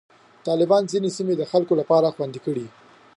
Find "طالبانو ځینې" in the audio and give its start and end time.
0.47-1.09